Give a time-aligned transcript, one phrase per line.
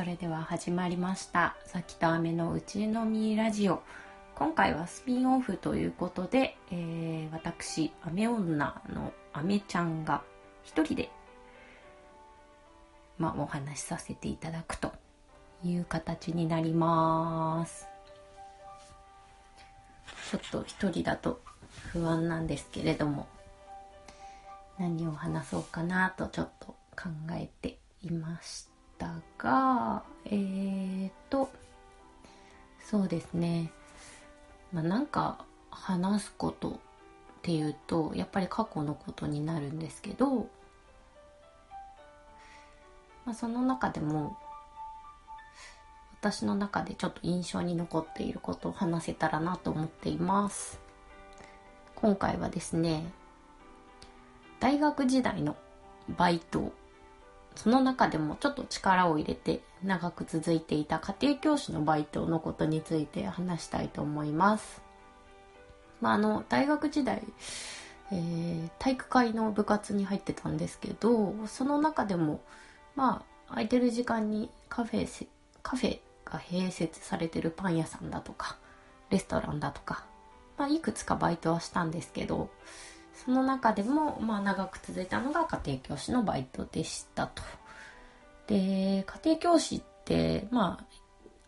[0.00, 3.82] それでは始まりました「さきとあめのうちのみラジオ」
[4.34, 10.22] 今回はスピンオフということで、えー、私アメ女のアメちゃんが
[10.62, 11.10] 一人で、
[13.18, 14.94] まあ、お話しさせていただくと
[15.62, 17.86] いう形になります。
[20.30, 21.42] ちょっと一人だと
[21.92, 23.28] 不安なんですけれども
[24.78, 31.50] 何を話そうかなとちょっと考えていましたがえーと
[32.84, 33.72] そうですね。
[34.72, 36.72] まあなんか話すことっ
[37.42, 40.48] ていうとやっぱり過去のことになるんですけど、
[43.24, 44.36] まあ、その中でも
[46.20, 50.78] 私の中でちょっと印象に残っていることを話せたらなと思っています。
[51.94, 53.04] 今回はですね
[54.58, 55.56] 大学時代の
[56.16, 56.72] バイト
[57.62, 64.80] その中でもちょっと力を入れて長く続いていた家庭教師のバイトのことについて話したいと思います。
[66.00, 67.22] まあ、あの大学時代、
[68.12, 72.40] えー、体育会の部活に入ってたんですけどその中でも
[72.96, 75.26] まあ空いてる時間にカフェ
[75.62, 78.56] カフェが併設されてるパン屋さんだとか
[79.10, 80.06] レストランだとか、
[80.56, 82.48] まあ、いくつかバイトはしたんですけど
[83.24, 87.42] その中でも、まあ、長く続いたのが家庭教師のバイトでしたと。
[88.46, 90.86] で家庭教師ってま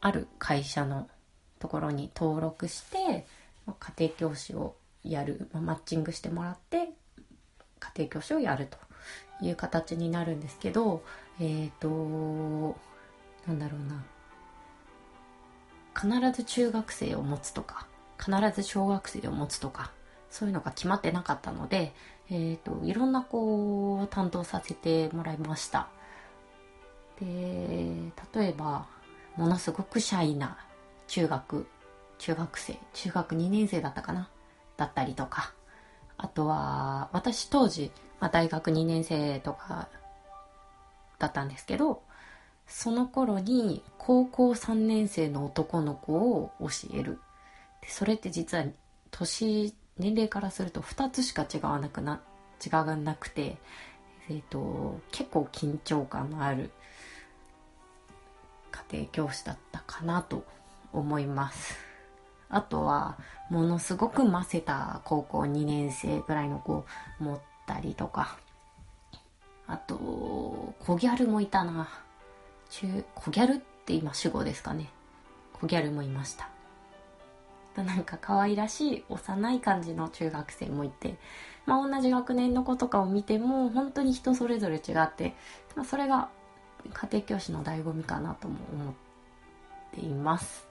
[0.00, 1.08] あある会社の
[1.58, 3.26] ところに登録して
[3.78, 6.90] 家庭教師をやる、まあ、マッチングしてもらって
[7.78, 8.76] 家庭教師をやると
[9.42, 11.02] いう形になるんですけど
[11.38, 12.76] えっ、ー、と
[13.46, 14.04] なんだろうな
[16.20, 17.86] 必ず中学生を持つとか
[18.18, 19.92] 必ず小学生を持つとか
[20.30, 21.92] そういうのが決まってなかったので、
[22.30, 25.88] えーと、いろんなこう担当させてもらいました。
[27.20, 27.26] で
[28.34, 28.86] 例えば
[29.36, 30.56] ものすごくシャイな
[31.06, 31.66] 中学
[32.18, 34.30] 中学生中学2年生だったかな？
[34.76, 35.52] だったりとか。
[36.22, 37.90] あとは私当時、
[38.20, 39.88] まあ、大学2年生とか
[41.18, 42.02] だったんですけど
[42.66, 47.18] その頃に高校3年生の男の子を教える。
[47.80, 48.64] でそれって実は
[49.10, 52.20] 年年齢からすると2つしか違わなくな
[52.64, 53.58] 違わなくて、
[54.28, 56.70] えーと結構緊張感のある
[58.70, 60.44] 家庭教師だったかなと
[60.92, 61.76] 思います。
[62.48, 63.16] あとは
[63.48, 66.84] ものすごくませた高校2年生ぐらいの子
[67.18, 68.38] 持ったりとか。
[69.66, 69.94] あと
[70.80, 71.88] 小ギャルもいたな。
[72.70, 74.88] 中小ギャルって今主語ですかね。
[75.52, 76.48] 小ギャルもいました。
[77.76, 81.16] なんか可愛らしい幼い感じの中学生もいて、
[81.66, 85.34] まあ、同じ学年の子とかを見ても本当に人それぞれ違って、
[85.76, 86.28] まあ、それが
[86.92, 88.94] 家庭教師の醍醐味かなとも思っ
[89.92, 90.66] ています。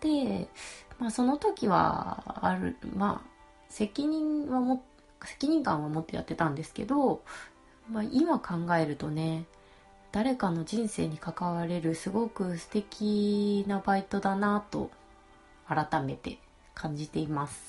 [0.00, 0.48] で
[0.98, 3.28] まあ、その時はあるまあ
[3.68, 4.82] 責任はも
[5.24, 7.22] 責任感は持ってやってたんですけど、
[7.90, 9.46] まあ、今考えるとね
[10.12, 14.90] 誰かの人生に関われるすごく素敵なバイトだなと
[15.68, 16.38] 改めて
[16.74, 17.60] 感じています。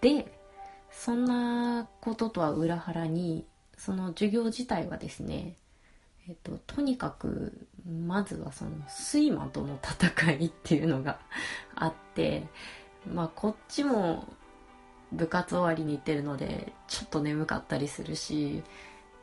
[0.00, 0.32] で
[0.90, 3.44] そんなこととは裏腹に
[3.76, 5.56] その授業自体はですね
[6.28, 8.72] えっと、とにかくまずはその
[9.10, 11.20] 睡魔との戦いっていうのが
[11.76, 12.44] あって
[13.12, 14.26] まあこっちも
[15.12, 18.64] 部活終わりに行ってるのでちょっと眠かったりするし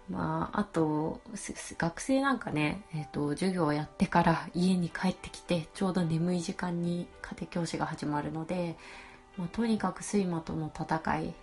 [0.10, 1.22] まああと
[1.78, 8.76] 学生なんかね、えっと、授業をやってから家に帰ってきてちょうど眠い時間に家庭教師が始まるので、
[9.38, 11.34] まあ、とにかく睡魔との戦い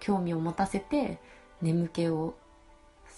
[0.00, 1.18] 興味を持たせて
[1.60, 2.34] 眠気を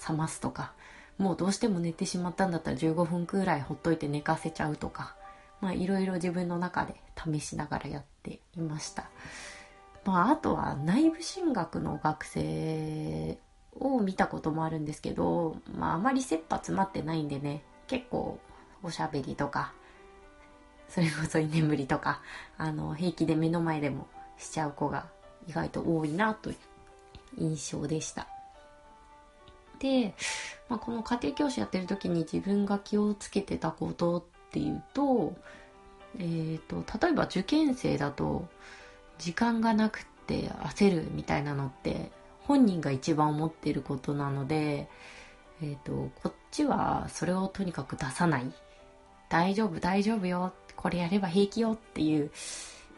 [0.01, 0.73] 覚ますとか
[1.19, 5.15] もうどうしても寝てしまったんだったら15分くらいほっといて寝かせちゃうとか、
[5.61, 9.09] まあいろいろ自分の中で試しながらやっていました。
[10.05, 13.39] まああとは内部進学の学生
[14.05, 18.39] 見たこともあるんですけど、まああまり切羽詰まってないんでね、結構
[18.83, 19.73] おしゃべりとか、
[20.89, 22.21] それこそ居眠りとか、
[22.57, 24.07] あの、平気で目の前でも
[24.39, 25.07] しちゃう子が
[25.49, 26.57] 意外と多いなという
[27.39, 28.29] 印象でした。
[29.79, 30.15] で、
[30.69, 35.35] まあ、この家庭教師やってる時に自分が気をつけてたことっていうと,、
[36.19, 38.47] えーと、例えば受験生だと
[39.19, 42.13] 時間がなくて焦るみたいなのって
[42.47, 44.89] 本人が一番思っていることなので、
[45.63, 48.53] えーと、こっちはそれをとにかく出さない。
[49.29, 50.53] 大丈夫大丈夫よ。
[50.77, 52.31] これやれば平気よっていう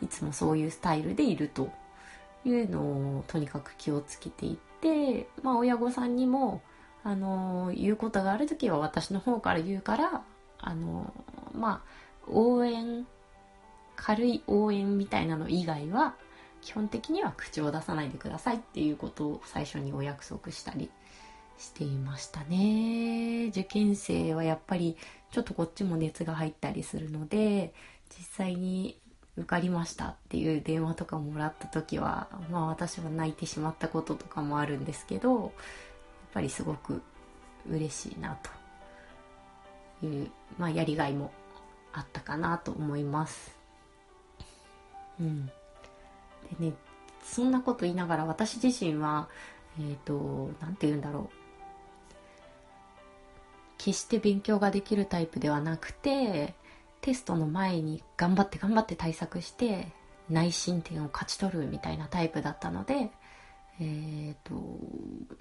[0.02, 1.70] いつもそういうスタイルでいると
[2.44, 2.81] いうの
[3.19, 6.62] をとにかく気をつけていって、まあ、親御さんにも
[7.04, 10.22] あの言うことがある時は私の方から言うから
[10.58, 11.12] あの
[11.54, 11.90] まあ
[12.26, 13.06] 応援
[13.94, 16.14] 軽い応援みたいなの以外は
[16.66, 20.90] 基本的には口を出さないでくださいっていうことを最初にお約束したり
[21.58, 23.46] していましたね。
[23.50, 24.96] 受験生はやっぱり
[25.30, 27.72] ちょっとこっちも熱が入ったりするので
[28.10, 28.98] 実際に
[29.36, 35.50] 受かりましたっていう電話とかもらった時はまあ私は泣いてしまったこととかもあるんですけどやっ
[36.34, 37.00] ぱりすごく
[37.70, 38.36] 嬉しいな
[40.00, 41.30] という、まあ、やりがいも
[41.92, 43.56] あったかなと思います。
[45.20, 45.48] うん。
[46.58, 46.75] でね
[47.22, 49.28] そんなこと言いながら私自身は
[49.78, 51.37] えっ、ー、と何て言うんだろう。
[53.78, 56.54] 決して勉強ができるタイプではなくて
[57.02, 59.93] テストの前に頑張って頑張って対策して
[60.31, 63.10] 内申点を勝ち取るみたいなタイプだったので
[63.78, 64.78] えっ、ー、と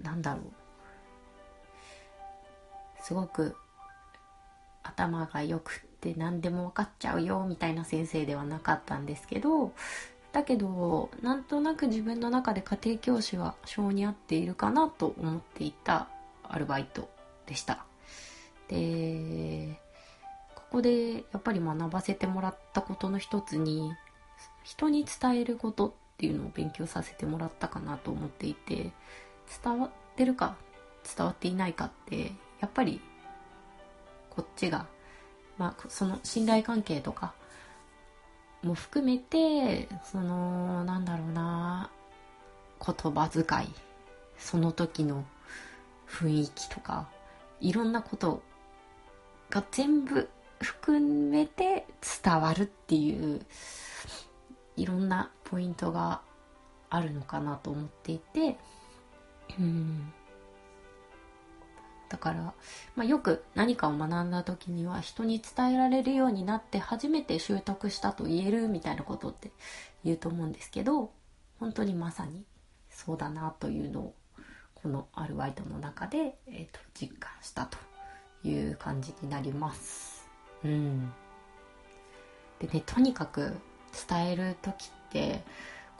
[0.01, 0.65] なんだろう。
[3.05, 3.55] すごく
[4.81, 9.73] 頭が良くって何でも分かっちゃうよみたいな先生ではなかったんですけど
[10.35, 16.09] だけどなんとなく自分の中で家庭教師は性に合っているかなと思っていた
[16.43, 17.09] アルバイト
[17.45, 17.85] でした。
[18.67, 19.79] で
[20.53, 23.93] ここでやっぱり学ばせてもらったことの一つに
[24.65, 28.91] 人に伝えることっていうのを勉強させてもらったかなと思っていて
[29.63, 30.57] 伝わってるか
[31.15, 32.99] 伝わっていないかってやっぱり
[34.29, 34.85] こっちが、
[35.57, 37.33] まあ、その信頼関係とか
[38.65, 41.91] も含めてそのなんだろうな
[42.83, 43.73] 言葉遣い
[44.37, 45.23] その時の
[46.09, 47.07] 雰囲気とか
[47.61, 48.41] いろんなこと
[49.51, 50.27] が全部
[50.59, 51.85] 含めて
[52.23, 53.45] 伝わるっていう
[54.75, 56.21] いろんなポイントが
[56.89, 58.57] あるのかなと思っていて
[59.59, 60.11] うん。
[62.09, 62.53] だから、
[62.95, 69.51] まあ、よく何かを学んだ時には人に伝えられるようになって初めて習得したと言えるみたいなことって
[70.03, 71.11] 言うと思うんですけど
[71.59, 72.43] 本当にまさに
[72.89, 74.13] そうだなというのを
[74.75, 77.77] このアルバイトの中で、えーと、実感したと
[78.47, 80.29] いう感じになります。
[80.63, 81.11] うん、
[82.59, 83.55] でねとにかく
[84.07, 85.43] 伝える時って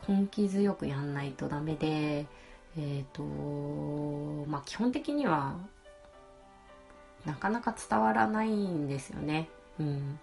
[0.08, 2.28] 根気強くやんないとダメで
[2.78, 5.56] え、ー、とまあ基本的には
[7.26, 9.50] なかなか伝わらないんですよね。
[9.80, 10.20] うん。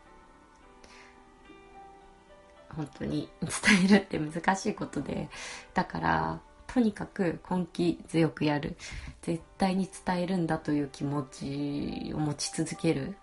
[2.74, 5.28] 本当に伝えるって難しいことで、
[5.74, 8.76] だから、とにかく根気強くやる。
[9.20, 13.16] 絶対に伝えるんだという気持ちを持ち続ける。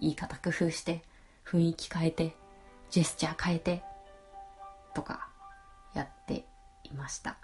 [0.00, 1.02] 言い方工夫して、
[1.44, 2.36] 雰囲気変えて、
[2.90, 3.82] ジェスチャー変えて、
[4.94, 5.28] とか、
[5.94, 6.46] やって
[6.84, 7.36] いました。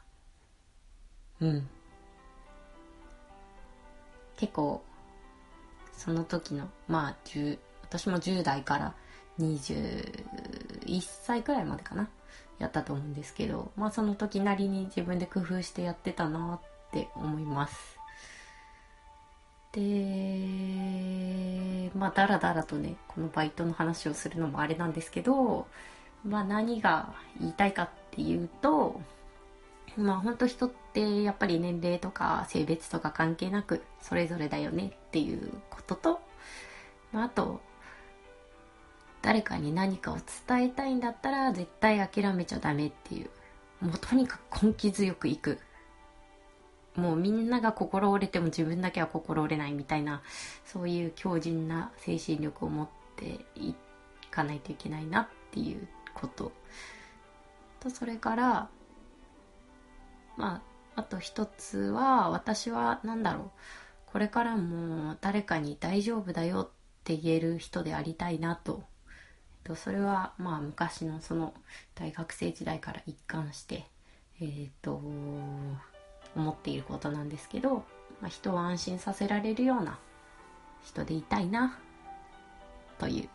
[1.40, 1.68] うん。
[4.36, 4.84] 結構
[5.96, 8.94] その時のまあ10私も10代から
[9.38, 12.08] 21歳くらいまでかな
[12.58, 17.98] やったと思うんですけどまあその時なりに自分で工夫してやってたなって思います。
[19.72, 19.80] で
[21.96, 25.66] まあだらだらとねこのバイトの話をするのもあれなんですけど
[26.24, 29.00] まあ何が言いたいかっていうと
[29.96, 36.20] まあ本当人ってやっぱり年齢とか性別とか関係なくそれぞれだよねっていうことと、
[37.12, 37.60] まあ、あと
[39.22, 43.30] 誰かに何かを伝えたいんだったら絶対諦めちゃダメっていう
[43.84, 45.58] もうとにかく根気強くいく。
[46.96, 50.22] もうみんなが心折れても自分だけは心折れないみたいな
[50.64, 53.74] そういう強靭な精神力を持ってい
[54.30, 56.52] かないといけないなっていうこと。
[57.80, 58.68] とそれから
[60.36, 60.62] ま
[60.94, 63.50] ああと一つは私は何だろう
[64.06, 66.68] これからも誰かに大丈夫だよっ
[67.02, 68.84] て言える人でありたいなと。
[69.64, 71.54] とそれはまあ昔のその
[71.94, 73.86] 大学生時代から一貫して
[74.40, 75.00] えっ、と
[76.36, 77.84] 思っていることなんですけど、
[78.20, 79.98] まあ、人を安心させられるような
[80.84, 81.78] 人でいたいな
[82.98, 83.28] という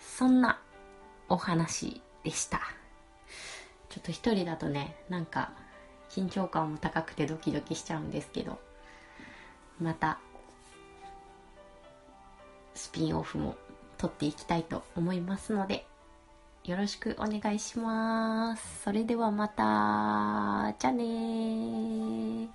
[0.00, 0.60] そんな
[1.28, 2.60] お話でした。
[3.88, 5.52] ちょっと一人だとねなんか
[6.16, 8.58] 緊張感も高くてドキドキしちゃうんですけど
[9.80, 10.18] また
[12.74, 13.56] スピンオフも
[13.98, 15.86] 撮っていきたいと思いますので
[16.64, 18.82] よろしくお願いします。
[18.82, 20.74] それではまた。
[20.80, 22.48] じゃあね